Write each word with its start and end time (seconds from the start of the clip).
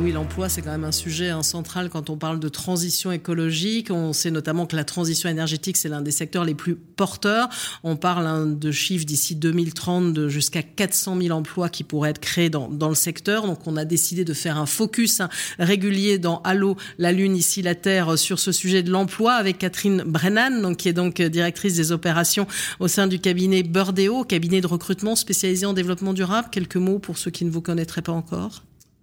Oui, 0.00 0.12
l'emploi, 0.12 0.48
c'est 0.48 0.62
quand 0.62 0.70
même 0.70 0.84
un 0.84 0.92
sujet 0.92 1.30
hein, 1.30 1.42
central 1.42 1.88
quand 1.88 2.08
on 2.08 2.16
parle 2.16 2.38
de 2.38 2.48
transition 2.48 3.10
écologique. 3.10 3.90
On 3.90 4.12
sait 4.12 4.30
notamment 4.30 4.64
que 4.66 4.76
la 4.76 4.84
transition 4.84 5.28
énergétique, 5.28 5.76
c'est 5.76 5.88
l'un 5.88 6.02
des 6.02 6.12
secteurs 6.12 6.44
les 6.44 6.54
plus 6.54 6.76
porteurs. 6.76 7.48
On 7.82 7.96
parle 7.96 8.26
hein, 8.26 8.46
de 8.46 8.70
chiffres 8.70 9.04
d'ici 9.04 9.34
2030 9.34 10.12
de 10.12 10.28
jusqu'à 10.28 10.62
400 10.62 11.20
000 11.20 11.36
emplois 11.36 11.68
qui 11.68 11.82
pourraient 11.82 12.10
être 12.10 12.20
créés 12.20 12.48
dans, 12.48 12.68
le 12.88 12.94
secteur. 12.94 13.46
Donc, 13.46 13.66
on 13.66 13.76
a 13.76 13.84
décidé 13.84 14.24
de 14.24 14.34
faire 14.34 14.56
un 14.56 14.66
focus 14.66 15.20
hein, 15.20 15.30
régulier 15.58 16.18
dans 16.18 16.42
Allo, 16.42 16.76
la 16.98 17.10
Lune, 17.10 17.34
ici 17.34 17.60
la 17.62 17.74
Terre, 17.74 18.16
sur 18.16 18.38
ce 18.38 18.52
sujet 18.52 18.84
de 18.84 18.90
l'emploi 18.90 19.32
avec 19.34 19.58
Catherine 19.58 20.04
Brennan, 20.06 20.76
qui 20.76 20.88
est 20.88 20.92
donc 20.92 21.20
directrice 21.20 21.74
des 21.74 21.90
opérations 21.90 22.46
au 22.78 22.86
sein 22.86 23.08
du 23.08 23.18
cabinet 23.18 23.64
Burdeo, 23.64 24.22
cabinet 24.22 24.60
de 24.60 24.68
recrutement 24.68 25.16
spécialisé 25.16 25.66
en 25.66 25.72
développement 25.72 26.12
durable. 26.12 26.48
Quelques 26.52 26.76
mots 26.76 27.00
pour 27.00 27.18
ceux 27.18 27.32
qui 27.32 27.44
ne 27.44 27.50
vous 27.50 27.62
connaîtraient 27.62 28.02
pas 28.02 28.12
encore. 28.12 28.62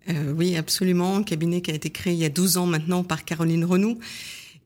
Euh, 0.09 0.33
oui, 0.35 0.55
absolument. 0.55 1.17
Un 1.17 1.23
cabinet 1.23 1.61
qui 1.61 1.71
a 1.71 1.73
été 1.73 1.89
créé 1.89 2.13
il 2.13 2.19
y 2.19 2.25
a 2.25 2.29
12 2.29 2.57
ans 2.57 2.65
maintenant 2.65 3.03
par 3.03 3.25
Caroline 3.25 3.65
Renou 3.65 3.99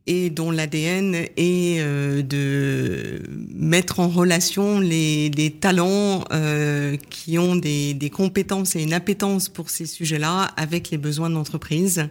et 0.09 0.31
dont 0.31 0.49
l'ADN 0.49 1.13
est 1.13 1.79
euh, 1.79 2.23
de 2.23 3.21
mettre 3.53 3.99
en 3.99 4.07
relation 4.07 4.79
les, 4.79 5.55
talents 5.62 6.23
euh, 6.31 6.98
qui 7.12 7.38
ont 7.38 7.55
des, 7.55 7.93
des, 7.93 8.09
compétences 8.09 8.75
et 8.75 8.81
une 8.81 8.93
appétence 8.93 9.49
pour 9.49 9.70
ces 9.70 9.85
sujets-là 9.85 10.45
avec 10.57 10.89
les 10.89 10.98
besoins 10.98 11.29
de 11.29 11.35
l'entreprise. 11.35 12.07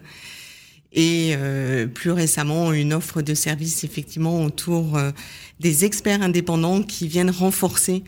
Et 0.93 1.33
euh, 1.37 1.89
plus 1.89 2.13
récemment, 2.13 2.73
une 2.73 2.93
offre 2.93 3.21
de 3.21 3.35
services 3.35 3.83
effectivement 3.83 4.45
autour 4.45 4.97
des 5.59 5.85
experts 5.85 6.23
indépendants 6.23 6.83
qui 6.83 7.09
viennent 7.09 7.31
renforcer 7.31 8.05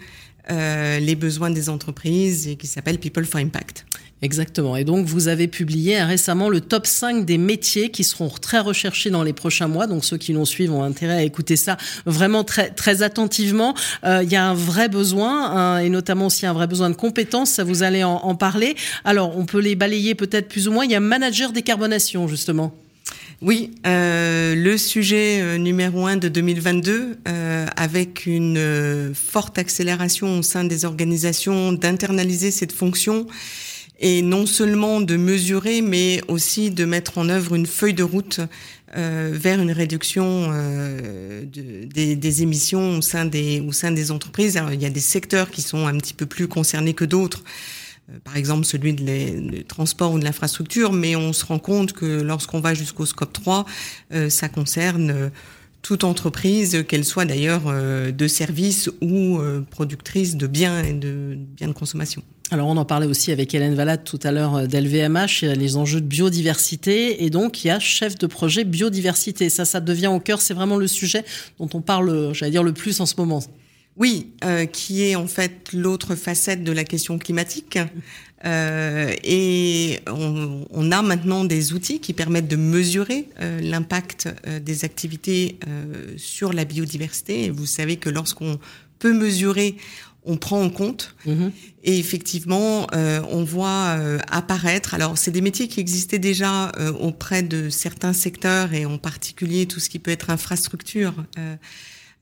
les 0.48 1.14
besoins 1.14 1.50
des 1.50 1.68
entreprises 1.68 2.48
et 2.48 2.56
qui 2.56 2.66
s'appelle 2.66 2.98
People 2.98 3.24
for 3.24 3.40
Impact. 3.40 3.86
Exactement. 4.22 4.76
Et 4.76 4.84
donc, 4.84 5.06
vous 5.06 5.28
avez 5.28 5.48
publié 5.48 6.02
récemment 6.02 6.50
le 6.50 6.60
top 6.60 6.86
5 6.86 7.24
des 7.24 7.38
métiers 7.38 7.90
qui 7.90 8.04
seront 8.04 8.28
très 8.28 8.58
recherchés 8.58 9.08
dans 9.08 9.22
les 9.22 9.32
prochains 9.32 9.68
mois. 9.68 9.86
Donc, 9.86 10.04
ceux 10.04 10.18
qui 10.18 10.34
nous 10.34 10.44
suivent 10.44 10.72
ont 10.72 10.82
intérêt 10.82 11.14
à 11.14 11.22
écouter 11.22 11.56
ça 11.56 11.78
vraiment 12.04 12.44
très, 12.44 12.70
très 12.70 13.02
attentivement. 13.02 13.74
Euh, 14.04 14.22
il 14.22 14.30
y 14.30 14.36
a 14.36 14.44
un 14.44 14.54
vrai 14.54 14.88
besoin, 14.90 15.50
hein, 15.50 15.78
et 15.78 15.88
notamment 15.88 16.26
aussi 16.26 16.44
un 16.44 16.52
vrai 16.52 16.66
besoin 16.66 16.90
de 16.90 16.96
compétences. 16.96 17.50
Ça, 17.50 17.64
vous 17.64 17.82
allez 17.82 18.04
en, 18.04 18.16
en 18.16 18.34
parler. 18.34 18.76
Alors, 19.04 19.38
on 19.38 19.46
peut 19.46 19.60
les 19.60 19.74
balayer 19.74 20.14
peut-être 20.14 20.48
plus 20.48 20.68
ou 20.68 20.72
moins. 20.72 20.84
Il 20.84 20.90
y 20.90 20.94
a 20.94 21.00
manager 21.00 21.52
décarbonation, 21.52 22.28
justement. 22.28 22.74
Oui, 23.42 23.70
euh, 23.86 24.54
le 24.54 24.76
sujet 24.76 25.40
euh, 25.40 25.56
numéro 25.56 26.06
un 26.06 26.18
de 26.18 26.28
2022, 26.28 27.16
euh, 27.26 27.66
avec 27.74 28.26
une 28.26 28.58
euh, 28.58 29.14
forte 29.14 29.56
accélération 29.56 30.40
au 30.40 30.42
sein 30.42 30.64
des 30.64 30.84
organisations 30.84 31.72
d'internaliser 31.72 32.50
cette 32.50 32.72
fonction 32.72 33.26
et 34.00 34.22
non 34.22 34.46
seulement 34.46 35.00
de 35.00 35.16
mesurer, 35.16 35.82
mais 35.82 36.20
aussi 36.28 36.70
de 36.70 36.84
mettre 36.84 37.18
en 37.18 37.28
œuvre 37.28 37.54
une 37.54 37.66
feuille 37.66 37.94
de 37.94 38.02
route 38.02 38.40
euh, 38.96 39.30
vers 39.32 39.60
une 39.60 39.70
réduction 39.70 40.50
euh, 40.52 41.42
de, 41.44 41.84
des, 41.84 42.16
des, 42.16 42.42
émissions 42.42 42.98
au 42.98 43.02
sein 43.02 43.24
des, 43.24 43.60
au 43.60 43.72
sein 43.72 43.92
des 43.92 44.10
entreprises. 44.10 44.56
Alors, 44.56 44.72
il 44.72 44.82
y 44.82 44.86
a 44.86 44.90
des 44.90 45.00
secteurs 45.00 45.50
qui 45.50 45.62
sont 45.62 45.86
un 45.86 45.96
petit 45.98 46.14
peu 46.14 46.26
plus 46.26 46.48
concernés 46.48 46.94
que 46.94 47.04
d'autres 47.04 47.44
euh, 48.10 48.18
par 48.24 48.36
exemple 48.36 48.64
celui 48.64 48.92
de 48.92 49.04
les, 49.04 49.64
transports 49.64 50.12
ou 50.12 50.18
de 50.18 50.24
l'infrastructure, 50.24 50.92
mais 50.92 51.16
on 51.16 51.32
se 51.32 51.44
rend 51.44 51.58
compte 51.58 51.92
que 51.92 52.22
lorsqu'on 52.22 52.60
va 52.60 52.74
jusqu'au 52.74 53.06
scope 53.06 53.32
3, 53.32 53.66
euh, 54.12 54.30
ça 54.30 54.48
concerne 54.48 55.10
euh, 55.10 55.28
toute 55.82 56.04
entreprise, 56.04 56.84
qu'elle 56.86 57.04
soit 57.04 57.24
d'ailleurs 57.24 57.62
euh, 57.66 58.12
de 58.12 58.28
services 58.28 58.90
ou 59.00 59.38
euh, 59.38 59.62
productrice 59.70 60.36
de 60.36 60.46
biens 60.46 60.82
et 60.82 60.92
de 60.92 61.36
biens 61.36 61.68
de 61.68 61.72
consommation. 61.72 62.22
Alors 62.50 62.66
on 62.66 62.76
en 62.76 62.84
parlait 62.84 63.06
aussi 63.06 63.30
avec 63.30 63.54
Hélène 63.54 63.74
Valade 63.74 64.02
tout 64.04 64.18
à 64.24 64.32
l'heure 64.32 64.66
d'LVMH, 64.66 65.42
les 65.42 65.76
enjeux 65.76 66.00
de 66.00 66.06
biodiversité 66.06 67.24
et 67.24 67.30
donc 67.30 67.64
il 67.64 67.68
y 67.68 67.70
a 67.70 67.78
chef 67.78 68.18
de 68.18 68.26
projet 68.26 68.64
biodiversité. 68.64 69.48
Ça, 69.48 69.64
ça 69.64 69.80
devient 69.80 70.08
au 70.08 70.18
cœur, 70.18 70.40
c'est 70.40 70.54
vraiment 70.54 70.76
le 70.76 70.88
sujet 70.88 71.24
dont 71.60 71.68
on 71.74 71.80
parle, 71.80 72.34
j'allais 72.34 72.50
dire 72.50 72.64
le 72.64 72.72
plus 72.72 73.00
en 73.00 73.06
ce 73.06 73.14
moment. 73.18 73.40
Oui, 73.96 74.32
euh, 74.44 74.66
qui 74.66 75.02
est 75.02 75.16
en 75.16 75.26
fait 75.26 75.72
l'autre 75.72 76.14
facette 76.14 76.64
de 76.64 76.72
la 76.72 76.84
question 76.84 77.18
climatique. 77.18 77.78
Euh, 78.46 79.14
et 79.22 80.00
on, 80.06 80.66
on, 80.70 80.92
a 80.92 81.02
maintenant 81.02 81.44
des 81.44 81.74
outils 81.74 82.00
qui 82.00 82.14
permettent 82.14 82.48
de 82.48 82.56
mesurer 82.56 83.28
euh, 83.40 83.60
l'impact 83.60 84.28
euh, 84.46 84.60
des 84.60 84.86
activités 84.86 85.58
euh, 85.68 86.14
sur 86.16 86.54
la 86.54 86.64
biodiversité. 86.64 87.44
Et 87.44 87.50
vous 87.50 87.66
savez 87.66 87.96
que 87.96 88.08
lorsqu'on 88.08 88.58
peut 88.98 89.12
mesurer, 89.12 89.76
on 90.24 90.38
prend 90.38 90.62
en 90.62 90.70
compte. 90.70 91.14
Mmh. 91.26 91.48
Et 91.84 91.98
effectivement, 91.98 92.86
euh, 92.94 93.20
on 93.28 93.44
voit 93.44 93.96
apparaître. 94.30 94.94
Alors, 94.94 95.18
c'est 95.18 95.30
des 95.30 95.40
métiers 95.40 95.68
qui 95.68 95.80
existaient 95.80 96.18
déjà 96.18 96.72
auprès 97.00 97.42
de 97.42 97.70
certains 97.70 98.12
secteurs 98.12 98.72
et 98.74 98.84
en 98.86 98.98
particulier 98.98 99.66
tout 99.66 99.80
ce 99.80 99.88
qui 99.88 99.98
peut 99.98 100.10
être 100.10 100.30
infrastructure 100.30 101.14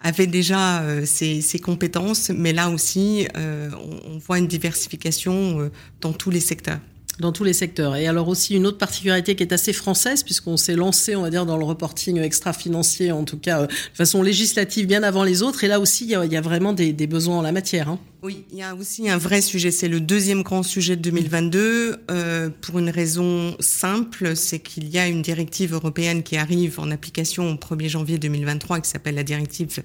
avait 0.01 0.27
déjà 0.27 0.83
euh, 0.83 1.05
ses, 1.05 1.41
ses, 1.41 1.59
compétences, 1.59 2.31
mais 2.31 2.53
là 2.53 2.71
aussi, 2.71 3.27
euh, 3.37 3.69
on, 4.07 4.15
on, 4.15 4.19
voit 4.19 4.39
une 4.39 4.47
diversification 4.47 5.61
euh, 5.61 5.71
dans 6.01 6.13
tous 6.13 6.31
les 6.31 6.41
secteurs 6.41 6.79
dans 7.19 7.33
tous 7.33 7.45
les 7.45 7.53
secteurs. 7.53 7.97
Et 7.97 8.07
alors 8.07 8.29
aussi 8.29 8.55
une 8.55 8.67
autre 8.67 8.79
particularité 8.79 9.35
qui 9.35 9.43
est 9.43 9.53
assez 9.53 9.73
française, 9.73 10.23
puisqu'on 10.23 10.57
s'est 10.57 10.77
lancé, 10.77 11.17
on 11.17 11.23
va 11.23 11.31
dire, 11.31 11.47
dans 11.47 11.57
le 11.57 11.65
reporting 11.65 12.19
extra-financier, 12.19 13.13
en 13.13 13.25
tout 13.25 13.39
cas 13.39 13.63
euh, 13.63 13.67
de 13.67 13.73
façon 13.95 14.23
législative, 14.23 14.87
bien 14.87 15.03
avant 15.03 15.25
les 15.25 15.43
autres. 15.43 15.65
Et 15.65 15.69
là 15.69 15.81
aussi, 15.81 16.05
il 16.05 16.11
y 16.11 16.15
a, 16.15 16.25
il 16.25 16.33
y 16.33 16.37
a 16.37 16.41
vraiment 16.41 16.73
des, 16.73 16.93
des, 16.93 17.07
besoins 17.07 17.39
en 17.39 17.43
la 17.43 17.53
matière. 17.53 17.89
Hein. 17.89 17.99
Oui, 18.23 18.45
il 18.51 18.59
y 18.59 18.63
a 18.63 18.75
aussi 18.75 19.09
un 19.09 19.17
vrai 19.17 19.41
sujet. 19.41 19.71
C'est 19.71 19.89
le 19.89 20.01
deuxième 20.01 20.43
grand 20.43 20.63
sujet 20.63 20.97
de 20.97 21.03
2022, 21.03 21.97
euh, 22.11 22.51
pour 22.61 22.79
une 22.79 22.91
raison 22.91 23.57
simple, 23.61 24.35
c'est 24.35 24.59
qu'il 24.59 24.89
y 24.89 24.99
a 24.99 25.07
une 25.07 25.23
directive 25.23 25.73
européenne 25.73 26.23
qui 26.23 26.37
arrive 26.37 26.81
en 26.81 26.91
application 26.91 27.51
au 27.51 27.55
1er 27.55 27.89
janvier 27.89 28.19
2023, 28.19 28.81
qui 28.81 28.91
s'appelle 28.91 29.15
la 29.15 29.25
directive 29.25 29.83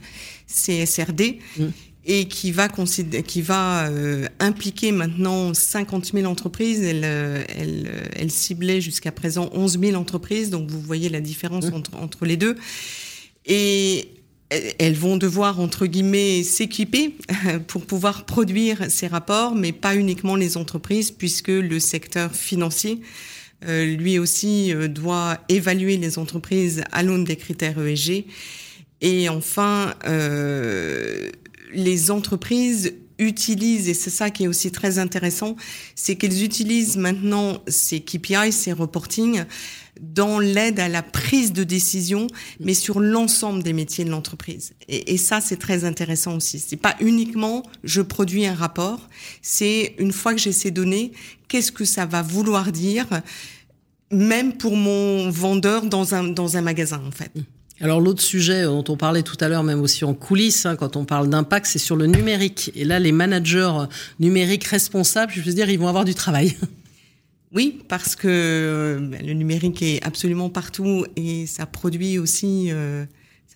CSRD. 0.47 1.39
Mmh 1.57 1.63
et 2.05 2.27
qui 2.27 2.51
va, 2.51 2.67
qui 2.67 3.41
va 3.41 3.87
euh, 3.87 4.27
impliquer 4.39 4.91
maintenant 4.91 5.53
50 5.53 6.11
000 6.13 6.25
entreprises. 6.25 6.83
Elle, 6.83 7.03
euh, 7.05 7.43
elle, 7.47 7.87
euh, 7.87 8.03
elle 8.15 8.31
ciblait 8.31 8.81
jusqu'à 8.81 9.11
présent 9.11 9.49
11 9.53 9.79
000 9.79 9.95
entreprises, 9.95 10.49
donc 10.49 10.69
vous 10.69 10.81
voyez 10.81 11.09
la 11.09 11.21
différence 11.21 11.71
mmh. 11.71 11.73
entre, 11.73 11.95
entre 11.95 12.25
les 12.25 12.35
deux. 12.35 12.55
Et 13.45 14.09
elles 14.79 14.95
vont 14.95 15.17
devoir, 15.17 15.59
entre 15.59 15.85
guillemets, 15.85 16.43
s'équiper 16.43 17.15
pour 17.67 17.85
pouvoir 17.85 18.25
produire 18.25 18.85
ces 18.89 19.07
rapports, 19.07 19.55
mais 19.55 19.71
pas 19.71 19.95
uniquement 19.95 20.35
les 20.35 20.57
entreprises, 20.57 21.11
puisque 21.11 21.49
le 21.49 21.79
secteur 21.79 22.33
financier, 22.35 23.01
euh, 23.65 23.85
lui 23.95 24.19
aussi, 24.19 24.73
euh, 24.73 24.87
doit 24.87 25.37
évaluer 25.49 25.97
les 25.97 26.17
entreprises 26.17 26.83
à 26.91 27.03
l'aune 27.03 27.23
des 27.23 27.35
critères 27.35 27.79
ESG. 27.79 28.25
Et 29.01 29.29
enfin, 29.29 29.93
euh, 30.05 31.29
les 31.73 32.11
entreprises 32.11 32.93
utilisent, 33.19 33.89
et 33.89 33.93
c'est 33.93 34.09
ça 34.09 34.29
qui 34.29 34.43
est 34.43 34.47
aussi 34.47 34.71
très 34.71 34.99
intéressant, 34.99 35.55
c'est 35.95 36.15
qu'elles 36.15 36.43
utilisent 36.43 36.97
maintenant 36.97 37.61
ces 37.67 38.01
KPI, 38.01 38.51
ces 38.51 38.73
reporting, 38.73 39.43
dans 40.01 40.39
l'aide 40.39 40.79
à 40.79 40.89
la 40.89 41.03
prise 41.03 41.53
de 41.53 41.63
décision, 41.63 42.27
mais 42.59 42.73
sur 42.73 42.99
l'ensemble 42.99 43.63
des 43.63 43.73
métiers 43.73 44.05
de 44.05 44.09
l'entreprise. 44.09 44.73
Et, 44.87 45.17
ça, 45.17 45.41
c'est 45.41 45.57
très 45.57 45.85
intéressant 45.85 46.35
aussi. 46.37 46.59
C'est 46.59 46.77
pas 46.77 46.95
uniquement 46.99 47.63
je 47.83 48.01
produis 48.01 48.45
un 48.45 48.55
rapport, 48.55 49.07
c'est 49.41 49.95
une 49.99 50.11
fois 50.11 50.33
que 50.33 50.39
j'ai 50.39 50.51
ces 50.51 50.71
données, 50.71 51.11
qu'est-ce 51.47 51.71
que 51.71 51.85
ça 51.85 52.05
va 52.05 52.21
vouloir 52.21 52.71
dire, 52.71 53.07
même 54.11 54.53
pour 54.53 54.75
mon 54.75 55.29
vendeur 55.29 55.85
dans 55.85 56.15
un, 56.15 56.23
dans 56.23 56.57
un 56.57 56.61
magasin, 56.61 57.01
en 57.07 57.11
fait. 57.11 57.31
Alors 57.81 57.99
l'autre 57.99 58.21
sujet 58.21 58.63
dont 58.63 58.83
on 58.87 58.97
parlait 58.97 59.23
tout 59.23 59.37
à 59.41 59.49
l'heure, 59.49 59.63
même 59.63 59.81
aussi 59.81 60.05
en 60.05 60.13
coulisses, 60.13 60.65
hein, 60.65 60.75
quand 60.75 60.95
on 60.95 61.05
parle 61.05 61.29
d'impact, 61.29 61.65
c'est 61.65 61.79
sur 61.79 61.95
le 61.95 62.05
numérique. 62.05 62.71
Et 62.75 62.85
là, 62.85 62.99
les 62.99 63.11
managers 63.11 63.71
numériques 64.19 64.65
responsables, 64.65 65.31
je 65.35 65.41
veux 65.41 65.53
dire, 65.53 65.69
ils 65.69 65.79
vont 65.79 65.87
avoir 65.87 66.05
du 66.05 66.15
travail. 66.15 66.55
Oui, 67.53 67.79
parce 67.87 68.15
que 68.15 68.27
euh, 68.27 68.99
le 69.23 69.33
numérique 69.33 69.83
est 69.83 70.03
absolument 70.03 70.49
partout 70.49 71.05
et 71.15 71.45
ça 71.45 71.67
produit 71.67 72.17
aussi, 72.17 72.71
euh, 72.71 73.05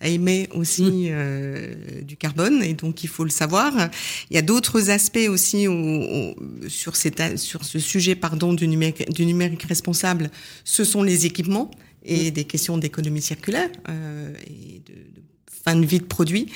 ça 0.00 0.06
émet 0.06 0.48
aussi 0.54 0.84
mmh. 0.84 1.06
euh, 1.10 1.74
du 2.02 2.16
carbone 2.16 2.62
et 2.62 2.74
donc 2.74 3.02
il 3.02 3.08
faut 3.08 3.24
le 3.24 3.30
savoir. 3.30 3.90
Il 4.30 4.36
y 4.36 4.38
a 4.38 4.42
d'autres 4.42 4.90
aspects 4.90 5.28
aussi 5.28 5.66
au, 5.66 5.72
au, 5.74 6.34
sur, 6.68 6.94
cette, 6.94 7.38
sur 7.38 7.64
ce 7.64 7.80
sujet 7.80 8.14
pardon 8.14 8.52
du 8.52 8.68
numérique, 8.68 9.10
du 9.12 9.26
numérique 9.26 9.64
responsable. 9.64 10.30
Ce 10.64 10.84
sont 10.84 11.02
les 11.02 11.26
équipements 11.26 11.70
et 12.04 12.30
des 12.30 12.44
questions 12.44 12.78
d'économie 12.78 13.20
circulaire 13.20 13.68
euh, 13.88 14.32
et 14.46 14.80
de, 14.86 14.92
de, 14.92 15.22
fin 15.64 15.74
de 15.74 15.84
vie 15.84 15.98
de 15.98 16.04
produits. 16.04 16.46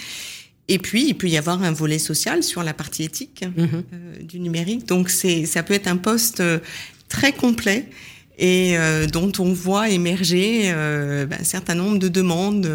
Et 0.69 0.79
puis, 0.79 1.09
il 1.09 1.15
peut 1.15 1.29
y 1.29 1.37
avoir 1.37 1.63
un 1.65 1.73
volet 1.73 1.99
social 1.99 2.43
sur 2.45 2.63
la 2.63 2.73
partie 2.73 3.03
éthique 3.03 3.45
mmh. 3.45 3.65
euh, 3.93 4.23
du 4.23 4.39
numérique. 4.39 4.87
Donc, 4.87 5.11
c'est, 5.11 5.45
ça 5.45 5.65
peut 5.65 5.75
être 5.75 5.89
un 5.89 5.97
poste 5.97 6.41
très 7.13 7.33
complet 7.33 7.89
et 8.39 8.77
dont 9.13 9.31
on 9.39 9.53
voit 9.53 9.91
émerger 9.91 10.73
ben, 10.73 11.37
un 11.39 11.45
certain 11.45 11.75
nombre 11.75 11.99
de 11.99 12.09
demandes 12.09 12.67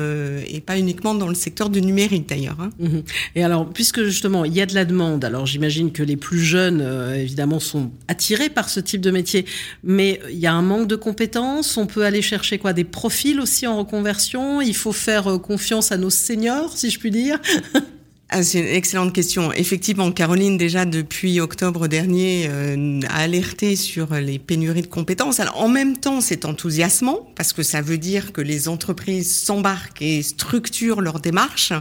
et 0.47 0.61
pas 0.61 0.77
uniquement 0.77 1.15
dans 1.15 1.27
le 1.27 1.33
secteur 1.33 1.69
du 1.71 1.81
numérique 1.81 2.29
d'ailleurs. 2.29 2.57
Hein. 2.61 2.69
Mhm. 2.79 3.03
Et 3.35 3.43
alors, 3.43 3.67
puisque 3.67 4.03
justement 4.03 4.45
il 4.45 4.53
y 4.53 4.61
a 4.61 4.67
de 4.67 4.75
la 4.75 4.85
demande, 4.85 5.25
alors 5.25 5.47
j'imagine 5.47 5.91
que 5.91 6.03
les 6.03 6.15
plus 6.15 6.39
jeunes 6.39 6.87
évidemment 7.15 7.59
sont 7.59 7.91
attirés 8.07 8.49
par 8.49 8.69
ce 8.69 8.79
type 8.79 9.01
de 9.01 9.09
métier, 9.09 9.45
mais 9.83 10.21
il 10.29 10.37
y 10.37 10.45
a 10.45 10.53
un 10.53 10.61
manque 10.61 10.87
de 10.87 10.95
compétences. 10.95 11.75
On 11.75 11.87
peut 11.87 12.05
aller 12.05 12.21
chercher 12.21 12.59
quoi? 12.59 12.71
Des 12.71 12.85
profils 12.85 13.39
aussi 13.39 13.65
en 13.65 13.79
reconversion? 13.79 14.61
Il 14.61 14.75
faut 14.75 14.93
faire 14.93 15.39
confiance 15.41 15.91
à 15.91 15.97
nos 15.97 16.11
seniors, 16.11 16.77
si 16.77 16.91
je 16.91 16.99
puis 16.99 17.11
dire? 17.11 17.39
Ah, 18.29 18.43
c'est 18.43 18.59
une 18.59 18.65
excellente 18.65 19.13
question. 19.13 19.53
Effectivement, 19.53 20.11
Caroline, 20.11 20.57
déjà 20.57 20.83
depuis 20.83 21.39
octobre 21.39 21.87
dernier, 21.87 22.47
euh, 22.49 22.99
a 23.07 23.19
alerté 23.19 23.77
sur 23.77 24.13
les 24.15 24.37
pénuries 24.37 24.81
de 24.81 24.87
compétences. 24.87 25.39
Alors, 25.39 25.61
en 25.61 25.69
même 25.69 25.97
temps, 25.97 26.19
c'est 26.19 26.43
enthousiasmant 26.43 27.31
parce 27.35 27.53
que 27.53 27.63
ça 27.63 27.81
veut 27.81 27.97
dire 27.97 28.33
que 28.33 28.41
les 28.41 28.67
entreprises 28.67 29.33
s'embarquent 29.33 30.01
et 30.01 30.21
structurent 30.23 30.99
leur 30.99 31.21
démarche. 31.21 31.71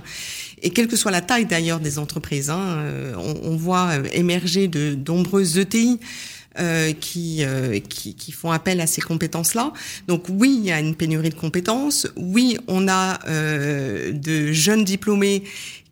Et 0.62 0.70
quelle 0.70 0.86
que 0.86 0.96
soit 0.96 1.10
la 1.10 1.20
taille 1.20 1.46
d'ailleurs 1.46 1.80
des 1.80 1.98
entreprises, 1.98 2.48
hein, 2.48 2.76
euh, 2.78 3.14
on, 3.16 3.50
on, 3.50 3.56
voit 3.56 3.94
émerger 4.12 4.68
de 4.68 4.96
nombreuses 5.06 5.58
ETI. 5.58 5.98
Euh, 6.58 6.94
qui, 6.94 7.44
euh, 7.44 7.78
qui, 7.80 8.14
qui, 8.14 8.32
font 8.32 8.50
appel 8.50 8.80
à 8.80 8.86
ces 8.86 9.02
compétences-là. 9.02 9.74
Donc 10.08 10.24
oui, 10.30 10.56
il 10.58 10.64
y 10.64 10.72
a 10.72 10.80
une 10.80 10.94
pénurie 10.94 11.28
de 11.28 11.34
compétences. 11.34 12.08
Oui, 12.16 12.56
on 12.66 12.88
a 12.88 13.18
euh, 13.28 14.12
de 14.12 14.52
jeunes 14.52 14.82
diplômés 14.82 15.42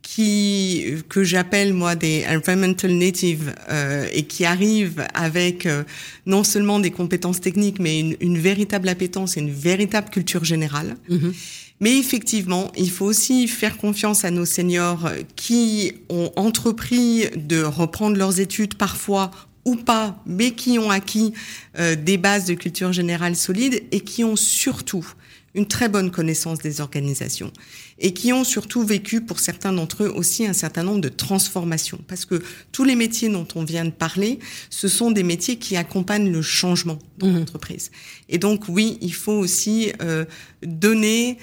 qui 0.05 0.85
que 1.09 1.25
j'appelle 1.25 1.73
moi 1.73 1.97
des 1.97 2.25
environmental 2.29 2.93
natives 2.93 3.53
euh, 3.71 4.07
et 4.13 4.25
qui 4.25 4.45
arrivent 4.45 5.05
avec 5.15 5.65
euh, 5.65 5.83
non 6.27 6.45
seulement 6.45 6.79
des 6.79 6.91
compétences 6.91 7.41
techniques 7.41 7.81
mais 7.81 7.99
une, 7.99 8.17
une, 8.21 8.39
véritable 8.39 8.89
appétence 8.89 9.37
et 9.37 9.41
une 9.41 9.51
véritable 9.51 10.11
culture 10.11 10.45
générale. 10.45 10.97
Mm-hmm. 11.11 11.33
Mais 11.81 11.99
effectivement, 11.99 12.71
il 12.77 12.91
faut 12.91 13.07
aussi 13.07 13.49
faire 13.49 13.79
confiance 13.79 14.25
à 14.25 14.31
nos 14.31 14.45
seniors 14.45 15.11
qui 15.35 15.93
ont 16.09 16.31
entrepris 16.37 17.27
de 17.35 17.63
reprendre 17.63 18.17
leurs 18.17 18.39
études 18.39 18.75
parfois 18.75 19.31
ou 19.65 19.77
pas, 19.77 20.23
mais 20.27 20.51
qui 20.53 20.79
ont 20.79 20.91
acquis 20.91 21.33
euh, 21.79 21.97
des 21.97 22.19
bases 22.19 22.45
de 22.45 22.55
culture 22.55 22.93
générale 22.93 23.35
solides 23.35 23.83
et 23.91 24.01
qui 24.01 24.23
ont 24.23 24.37
surtout 24.37 25.07
une 25.55 25.67
très 25.67 25.89
bonne 25.89 26.11
connaissance 26.11 26.59
des 26.59 26.81
organisations 26.81 27.53
et 27.99 28.13
qui 28.13 28.33
ont 28.33 28.45
surtout 28.45 28.85
vécu 28.85 29.21
pour 29.21 29.39
certains 29.39 29.73
d'entre 29.73 30.05
eux 30.05 30.13
aussi 30.15 30.47
un 30.47 30.53
certain 30.53 30.83
nombre 30.83 31.01
de 31.01 31.09
transformations 31.09 32.01
parce 32.09 32.25
que 32.25 32.43
tous 32.73 32.85
les 32.85 32.97
métiers 32.97 33.29
dont 33.29 33.47
on 33.55 33.65
vient 33.65 33.85
de 33.85 33.91
parler, 33.91 34.39
ce 34.71 34.89
sont 34.89 35.11
des 35.11 35.23
métiers 35.23 35.57
qui 35.57 35.77
accompagnent 35.77 36.31
le 36.31 36.43
changement 36.43 36.99
dans 37.19 37.29
mmh. 37.29 37.39
l'entreprise. 37.39 37.91
Et 38.29 38.39
donc 38.39 38.65
oui, 38.69 38.99
il 39.01 39.15
faut 39.15 39.33
aussi 39.33 39.93
euh, 40.03 40.25
donner 40.63 41.39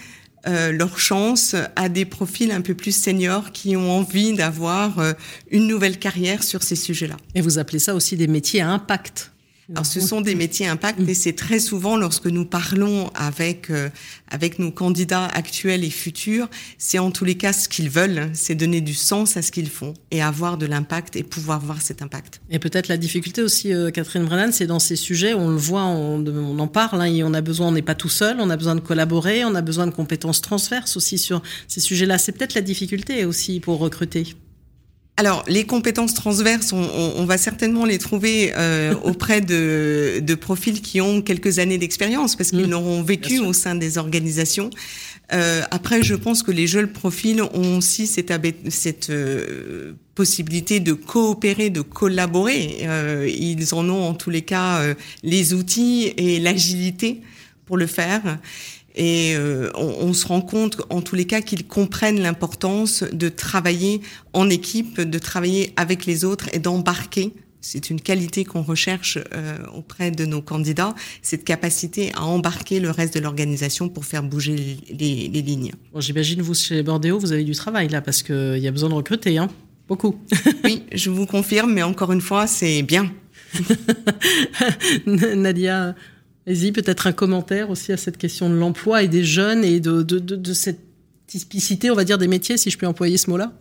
euh, 0.47 0.71
leur 0.71 0.97
chance 0.97 1.55
à 1.75 1.87
des 1.87 2.03
profils 2.03 2.51
un 2.51 2.61
peu 2.61 2.73
plus 2.73 2.95
seniors 2.95 3.51
qui 3.51 3.75
ont 3.75 3.91
envie 3.91 4.33
d'avoir 4.33 4.97
euh, 4.97 5.13
une 5.51 5.67
nouvelle 5.67 5.99
carrière 5.99 6.41
sur 6.41 6.63
ces 6.63 6.75
sujets-là. 6.75 7.15
Et 7.35 7.41
vous 7.41 7.59
appelez 7.59 7.77
ça 7.77 7.93
aussi 7.93 8.17
des 8.17 8.27
métiers 8.27 8.61
à 8.61 8.69
impact 8.69 9.31
alors, 9.71 9.85
ce 9.85 10.01
sont 10.01 10.21
des 10.21 10.35
métiers 10.35 10.67
impact 10.67 10.99
et 11.07 11.13
c'est 11.13 11.33
très 11.33 11.59
souvent 11.59 11.95
lorsque 11.95 12.25
nous 12.25 12.45
parlons 12.45 13.09
avec 13.15 13.69
euh, 13.69 13.89
avec 14.29 14.59
nos 14.59 14.71
candidats 14.71 15.25
actuels 15.25 15.83
et 15.83 15.89
futurs, 15.89 16.49
c'est 16.77 16.99
en 16.99 17.11
tous 17.11 17.25
les 17.25 17.35
cas 17.35 17.53
ce 17.53 17.69
qu'ils 17.69 17.89
veulent, 17.89 18.29
c'est 18.33 18.55
donner 18.55 18.81
du 18.81 18.93
sens 18.93 19.37
à 19.37 19.41
ce 19.41 19.51
qu'ils 19.51 19.69
font 19.69 19.93
et 20.11 20.21
avoir 20.21 20.57
de 20.57 20.65
l'impact 20.65 21.15
et 21.15 21.23
pouvoir 21.23 21.59
voir 21.59 21.81
cet 21.81 22.01
impact. 22.01 22.41
Et 22.49 22.59
peut-être 22.59 22.87
la 22.87 22.97
difficulté 22.97 23.41
aussi, 23.41 23.73
euh, 23.73 23.91
Catherine 23.91 24.25
Brennan, 24.25 24.51
c'est 24.51 24.67
dans 24.67 24.79
ces 24.79 24.95
sujets, 24.95 25.33
on 25.33 25.49
le 25.49 25.57
voit, 25.57 25.83
on, 25.83 26.25
on 26.25 26.59
en 26.59 26.67
parle, 26.67 27.01
hein, 27.01 27.05
et 27.05 27.23
on 27.23 27.33
a 27.33 27.41
besoin, 27.41 27.67
on 27.67 27.71
n'est 27.71 27.81
pas 27.81 27.95
tout 27.95 28.09
seul, 28.09 28.37
on 28.39 28.49
a 28.49 28.57
besoin 28.57 28.75
de 28.75 28.81
collaborer, 28.81 29.45
on 29.45 29.55
a 29.55 29.61
besoin 29.61 29.87
de 29.87 29.91
compétences 29.91 30.41
transverses 30.41 30.97
aussi 30.97 31.17
sur 31.17 31.41
ces 31.67 31.79
sujets-là. 31.79 32.17
C'est 32.17 32.33
peut-être 32.33 32.55
la 32.55 32.61
difficulté 32.61 33.25
aussi 33.25 33.59
pour 33.59 33.79
recruter. 33.79 34.35
Alors, 35.21 35.43
les 35.47 35.65
compétences 35.65 36.15
transverses, 36.15 36.73
on, 36.73 36.81
on, 36.81 37.25
va 37.25 37.37
certainement 37.37 37.85
les 37.85 37.99
trouver 37.99 38.53
euh, 38.57 38.95
auprès 39.03 39.39
de, 39.39 40.19
de, 40.19 40.33
profils 40.33 40.81
qui 40.81 40.99
ont 40.99 41.21
quelques 41.21 41.59
années 41.59 41.77
d'expérience, 41.77 42.35
parce 42.35 42.49
qu'ils 42.49 42.65
mmh. 42.65 42.71
l'auront 42.71 43.03
vécu 43.03 43.37
au 43.37 43.53
sein 43.53 43.75
des 43.75 43.99
organisations. 43.99 44.71
Euh, 45.31 45.61
après, 45.69 46.01
je 46.01 46.15
pense 46.15 46.41
que 46.41 46.49
les 46.49 46.65
jeunes 46.65 46.87
profils 46.87 47.39
ont 47.39 47.77
aussi 47.77 48.07
cette, 48.07 48.33
cette 48.69 49.11
euh, 49.11 49.93
possibilité 50.15 50.79
de 50.79 50.93
coopérer, 50.93 51.69
de 51.69 51.81
collaborer. 51.81 52.87
Ils 53.27 53.75
en 53.75 53.87
ont 53.89 54.09
en 54.09 54.15
tous 54.15 54.31
les 54.31 54.41
cas 54.41 54.81
les 55.21 55.53
outils 55.53 56.13
et 56.17 56.39
l'agilité 56.39 57.21
pour 57.67 57.77
le 57.77 57.85
faire. 57.85 58.39
Et 58.95 59.33
euh, 59.35 59.71
on, 59.75 60.07
on, 60.07 60.13
se 60.13 60.27
rend 60.27 60.41
compte, 60.41 60.81
en 60.89 61.01
tous 61.01 61.15
les 61.15 61.25
cas, 61.25 61.41
qu'ils 61.41 61.65
comprennent 61.65 62.19
l'importance 62.19 63.03
de 63.03 63.29
travailler 63.29 64.01
en 64.33 64.49
équipe, 64.49 64.99
de 64.99 65.19
travailler 65.19 65.73
avec 65.75 66.05
les 66.05 66.25
autres 66.25 66.49
et 66.53 66.59
d'embarquer. 66.59 67.33
C'est 67.61 67.91
une 67.91 68.01
qualité 68.01 68.43
qu'on 68.43 68.63
recherche 68.63 69.19
euh, 69.33 69.57
auprès 69.75 70.09
de 70.09 70.25
nos 70.25 70.41
candidats, 70.41 70.95
cette 71.21 71.43
capacité 71.43 72.11
à 72.15 72.23
embarquer 72.23 72.79
le 72.79 72.89
reste 72.89 73.13
de 73.13 73.19
l'organisation 73.19 73.87
pour 73.87 74.03
faire 74.03 74.23
bouger 74.23 74.55
les, 74.89 75.27
les, 75.27 75.41
lignes. 75.41 75.71
Bon, 75.93 76.01
J'imagine, 76.01 76.41
vous, 76.41 76.55
chez 76.55 76.81
Bordéo, 76.81 77.19
vous 77.19 77.31
avez 77.31 77.43
du 77.43 77.53
travail 77.53 77.87
là, 77.87 78.01
parce 78.01 78.23
qu'il 78.23 78.57
y 78.57 78.67
a 78.67 78.71
besoin 78.71 78.89
de 78.89 78.95
recruter, 78.95 79.37
hein 79.37 79.47
beaucoup. 79.91 80.15
oui, 80.63 80.83
je 80.93 81.09
vous 81.09 81.25
confirme, 81.25 81.73
mais 81.73 81.83
encore 81.83 82.13
une 82.13 82.21
fois, 82.21 82.47
c'est 82.47 82.81
bien. 82.81 83.11
Nadia, 85.05 85.95
Vas-y, 86.51 86.73
peut-être 86.73 87.07
un 87.07 87.13
commentaire 87.13 87.69
aussi 87.69 87.93
à 87.93 87.97
cette 87.97 88.17
question 88.17 88.49
de 88.49 88.55
l'emploi 88.55 89.03
et 89.03 89.07
des 89.07 89.23
jeunes 89.23 89.63
et 89.63 89.79
de, 89.79 90.01
de, 90.01 90.19
de, 90.19 90.35
de, 90.35 90.53
cette 90.53 90.79
typicité, 91.25 91.89
on 91.89 91.95
va 91.95 92.03
dire, 92.03 92.17
des 92.17 92.27
métiers, 92.27 92.57
si 92.57 92.69
je 92.69 92.77
peux 92.77 92.87
employer 92.87 93.15
ce 93.15 93.29
mot-là. 93.29 93.53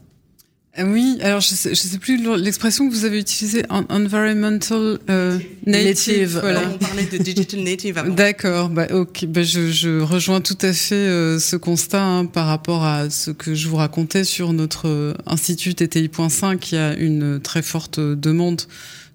Euh, 0.79 0.85
oui, 0.93 1.19
alors 1.21 1.41
je 1.41 1.49
sais, 1.49 1.71
je 1.71 1.81
sais 1.81 1.99
plus 1.99 2.21
l'expression 2.37 2.89
que 2.89 2.93
vous 2.93 3.05
avez 3.05 3.21
utilisée, 3.21 3.63
environmental 3.69 4.99
euh, 5.09 5.39
native. 5.67 6.41
Voilà. 6.41 6.63
On 6.75 6.79
parlait 6.79 7.07
de 7.07 7.19
digital 7.19 7.61
native. 7.61 8.03
D'accord, 8.09 8.71
bah, 8.71 8.89
ok, 8.93 9.25
bah, 9.27 9.45
je, 9.45 9.71
je, 9.71 10.01
rejoins 10.01 10.41
tout 10.41 10.59
à 10.61 10.73
fait 10.73 10.97
euh, 10.97 11.39
ce 11.39 11.55
constat 11.55 12.03
hein, 12.03 12.27
par 12.27 12.47
rapport 12.47 12.85
à 12.85 13.09
ce 13.09 13.31
que 13.31 13.55
je 13.55 13.69
vous 13.69 13.77
racontais 13.77 14.25
sur 14.25 14.53
notre 14.53 15.17
institut 15.27 15.75
TTI.5 15.75 16.59
qui 16.59 16.77
a 16.77 16.95
une 16.97 17.39
très 17.41 17.63
forte 17.63 18.01
demande 18.01 18.63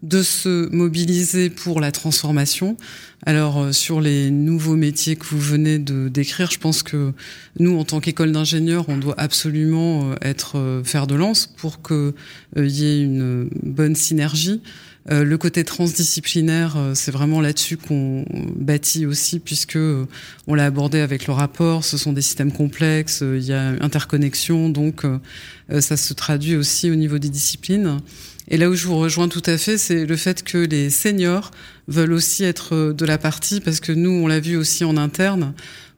de 0.06 0.22
se 0.22 0.70
mobiliser 0.74 1.50
pour 1.50 1.82
la 1.82 1.92
transformation. 1.92 2.78
Alors 3.26 3.58
euh, 3.58 3.72
sur 3.72 4.02
les 4.02 4.30
nouveaux 4.30 4.76
métiers 4.76 5.16
que 5.16 5.26
vous 5.26 5.40
venez 5.40 5.80
de 5.80 6.10
décrire, 6.10 6.52
je 6.52 6.60
pense 6.60 6.84
que 6.84 7.12
nous, 7.60 7.78
en 7.78 7.84
tant 7.86 8.00
qu'école 8.00 8.32
d'ingénieurs, 8.32 8.86
on 8.88 8.98
doit 8.98 9.16
absolument 9.18 10.12
euh, 10.12 10.16
être 10.22 10.60
euh, 10.60 10.84
fer 10.84 11.08
de 11.08 11.16
lance 11.16 11.48
pour 11.58 11.82
qu'il 11.82 12.14
y 12.56 12.86
ait 12.86 13.02
une 13.02 13.50
bonne 13.64 13.96
synergie. 13.96 14.62
Le 15.08 15.36
côté 15.38 15.64
transdisciplinaire, 15.64 16.78
c'est 16.96 17.12
vraiment 17.12 17.40
là-dessus 17.40 17.78
qu'on 17.78 18.26
bâtit 18.56 19.06
aussi, 19.06 19.40
puisque 19.40 19.78
on 20.48 20.56
l'a 20.56 20.66
abordé 20.66 21.00
avec 21.00 21.28
le 21.28 21.34
rapport. 21.34 21.86
Ce 21.86 21.98
sont 21.98 22.12
des 22.12 22.24
systèmes 22.24 22.52
complexes, 22.52 23.22
il 23.22 23.44
y 23.44 23.54
a 23.54 23.76
interconnexion, 23.82 24.70
donc 24.70 25.04
ça 25.80 25.96
se 25.96 26.14
traduit 26.14 26.56
aussi 26.56 26.90
au 26.90 26.96
niveau 26.96 27.20
des 27.20 27.30
disciplines. 27.30 28.00
Et 28.48 28.58
là 28.58 28.70
où 28.70 28.76
je 28.76 28.86
vous 28.86 28.98
rejoins 28.98 29.28
tout 29.28 29.42
à 29.46 29.58
fait, 29.58 29.78
c'est 29.78 30.06
le 30.06 30.16
fait 30.16 30.44
que 30.44 30.60
les 30.60 30.90
seniors 30.90 31.52
veulent 31.88 32.14
aussi 32.14 32.44
être 32.44 32.76
euh, 32.76 32.94
de 32.94 33.06
la 33.06 33.18
partie, 33.18 33.60
parce 33.60 33.80
que 33.80 33.92
nous, 33.92 34.12
on 34.12 34.28
l'a 34.28 34.40
vu 34.40 34.56
aussi 34.56 34.84
en 34.84 34.98
interne, 34.98 35.44
euh, 35.44 35.52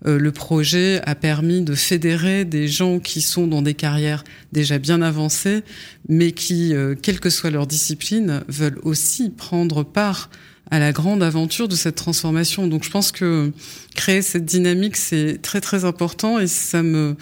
le 0.06 0.32
projet 0.32 1.02
a 1.06 1.16
permis 1.16 1.62
de 1.62 1.74
fédérer 1.74 2.46
des 2.46 2.68
gens 2.68 3.00
qui 3.00 3.22
sont 3.22 3.48
dans 3.48 3.62
des 3.62 3.74
carrières 3.74 4.24
déjà 4.52 4.78
bien 4.78 5.02
avancées, 5.02 5.64
mais 6.08 6.32
qui, 6.32 6.74
euh, 6.74 6.96
quelle 7.02 7.20
que 7.20 7.30
soit 7.30 7.50
leur 7.50 7.68
discipline, 7.68 8.44
veulent 8.48 8.80
aussi 8.84 9.30
prendre 9.30 9.84
part 9.84 10.30
à 10.70 10.80
la 10.80 10.92
grande 10.92 11.24
aventure 11.24 11.68
de 11.68 11.76
cette 11.76 11.96
transformation. 11.96 12.68
Donc 12.68 12.84
je 12.84 12.90
pense 12.90 13.12
que 13.12 13.52
créer 13.96 14.22
cette 14.22 14.46
dynamique, 14.46 14.98
c'est 14.98 15.42
très 15.42 15.62
très 15.62 15.86
important 15.86 16.40
et 16.40 16.48
ça 16.48 16.84
me 16.84 17.16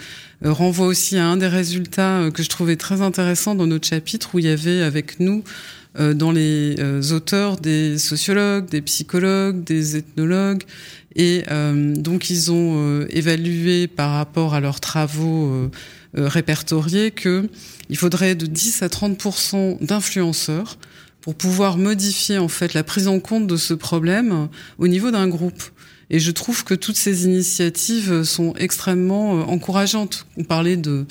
euh, 0.43 0.51
renvoie 0.51 0.87
aussi 0.87 1.17
à 1.17 1.27
un 1.27 1.37
des 1.37 1.47
résultats 1.47 2.21
euh, 2.21 2.31
que 2.31 2.43
je 2.43 2.49
trouvais 2.49 2.75
très 2.75 3.01
intéressant 3.01 3.55
dans 3.55 3.67
notre 3.67 3.87
chapitre 3.87 4.31
où 4.33 4.39
il 4.39 4.45
y 4.45 4.49
avait 4.49 4.81
avec 4.81 5.19
nous 5.19 5.43
euh, 5.43 5.84
dans 5.97 6.31
les 6.31 6.75
auteurs 7.11 7.57
des 7.57 7.97
sociologues, 7.97 8.67
des 8.69 8.81
psychologues, 8.81 9.63
des 9.63 9.97
ethnologues 9.97 10.63
et 11.15 11.43
donc 11.95 12.29
ils 12.29 12.51
ont 12.51 13.05
évalué 13.09 13.87
par 13.87 14.11
rapport 14.11 14.53
à 14.53 14.59
leurs 14.59 14.81
travaux 14.81 15.69
répertoriés 16.13 17.11
que 17.11 17.47
il 17.89 17.97
faudrait 17.97 18.35
de 18.35 18.45
10 18.45 18.83
à 18.83 18.89
30 18.89 19.79
d'influenceurs 19.81 20.77
pour 21.25 21.33
pouvoir 21.33 21.79
modifier 21.79 22.37
en 22.37 22.47
fait 22.47 22.75
la 22.75 22.83
prise 22.83 23.07
en 23.07 23.19
compte 23.19 23.47
de 23.47 23.57
ce 23.57 23.73
problème 23.73 24.47
au 24.77 24.87
niveau 24.87 25.09
d'un 25.09 25.27
groupe. 25.27 25.63
Et 26.11 26.19
je 26.19 26.29
trouve 26.29 26.63
que 26.63 26.75
toutes 26.75 26.97
ces 26.97 27.25
initiatives 27.25 28.23
sont 28.23 28.53
extrêmement 28.57 29.39
euh, 29.39 29.43
encourageantes. 29.45 30.27
On 30.37 30.43
parlait 30.43 30.77
de 30.77 31.07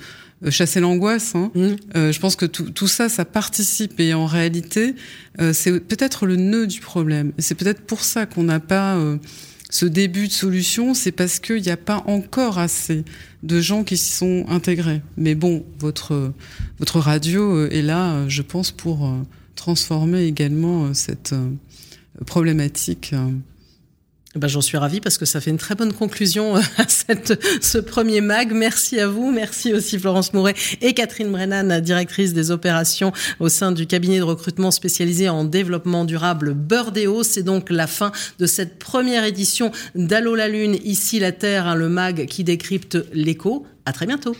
chasser 0.51 0.81
l'angoisse. 0.81 1.35
Hein. 1.35 1.51
Mmh. 1.55 1.77
je 1.95 2.19
pense 2.19 2.37
que 2.37 2.47
tout, 2.47 2.71
tout, 2.71 2.89
ça, 2.89 3.09
ça 3.09 3.25
participe 3.25 3.99
et 4.01 4.15
en 4.15 4.27
réalité, 4.27 4.95
c'est 5.53 5.81
peut-être 5.81 6.27
le 6.27 6.37
nœud 6.37 6.67
du 6.67 6.81
problème. 6.81 7.33
C'est 7.39 7.55
peut-être 7.55 7.83
pour 7.83 8.05
ça 8.05 8.27
qu'on 8.27 8.45
n'a 8.45 8.61
pas 8.61 8.99
ce 9.71 9.87
début 9.87 10.29
de 10.29 10.33
solution, 10.33 10.95
c'est 10.95 11.13
parce 11.13 11.41
qu'il 11.41 11.63
n'y 11.63 11.71
a 11.71 11.77
pas 11.77 12.05
encore 12.07 12.59
assez 12.59 13.05
de 13.43 13.61
gens 13.61 13.83
qui 13.83 13.97
s'y 13.97 14.13
sont 14.13 14.45
intégrés. 14.49 15.03
Mais 15.17 15.35
bon, 15.35 15.65
votre, 15.79 16.33
votre 16.79 17.01
radio 17.01 17.67
est 17.67 17.83
là, 17.83 18.29
je 18.29 18.43
pense, 18.43 18.71
pour 18.71 19.11
transformer 19.57 20.25
également 20.25 20.95
cette 20.95 21.35
problématique. 22.27 23.15
Eh 24.37 24.41
ben, 24.41 24.49
J'en 24.49 24.61
suis 24.61 24.77
ravie 24.77 25.01
parce 25.01 25.17
que 25.17 25.27
ça 25.27 25.41
fait 25.41 25.51
une 25.51 25.59
très 25.59 25.75
bonne 25.75 25.93
conclusion 25.93 26.57
à 26.79 26.89
cette, 26.89 27.41
ce 27.63 27.79
premier 27.79 28.21
mag. 28.21 28.53
Merci 28.53 28.99
à 28.99 29.07
vous. 29.07 29.31
Merci 29.31 29.73
aussi 29.73 29.99
Florence 29.99 30.33
Mouret 30.33 30.55
et 30.81 30.93
Catherine 30.93 31.31
Brennan, 31.31 31.81
directrice 31.81 32.35
des 32.35 32.51
opérations 32.51 33.13
au 33.39 33.49
sein 33.49 33.73
du 33.73 33.87
cabinet 33.87 34.19
de 34.19 34.25
recrutement 34.25 34.71
spécialisé 34.71 35.29
en 35.29 35.45
développement 35.45 36.05
durable 36.05 36.55
Burdeo. 36.55 37.23
C'est 37.23 37.43
donc 37.43 37.71
la 37.71 37.87
fin 37.87 38.13
de 38.39 38.47
cette 38.47 38.79
première 38.79 39.25
édition 39.25 39.71
d'Allo 39.95 40.35
la 40.35 40.49
Lune, 40.49 40.79
ici 40.85 41.21
la 41.21 41.33
Terre, 41.33 41.67
hein, 41.67 41.75
le 41.75 41.89
mag 41.89 42.27
qui 42.27 42.45
décrypte 42.45 42.99
l'écho. 43.13 43.67
À 43.87 43.93
très 43.93 44.07
bientôt. 44.07 44.37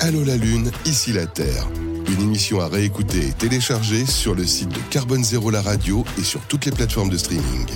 Allô 0.00 0.24
la 0.24 0.36
Lune, 0.36 0.70
ici 0.84 1.12
la 1.12 1.26
Terre. 1.26 1.66
Une 2.08 2.22
émission 2.22 2.60
à 2.60 2.68
réécouter 2.68 3.28
et 3.28 3.32
télécharger 3.32 4.06
sur 4.06 4.34
le 4.34 4.46
site 4.46 4.68
de 4.68 4.78
Carbone 4.90 5.24
Zéro 5.24 5.50
la 5.50 5.60
radio 5.60 6.04
et 6.18 6.22
sur 6.22 6.40
toutes 6.42 6.64
les 6.64 6.70
plateformes 6.70 7.10
de 7.10 7.18
streaming. 7.18 7.66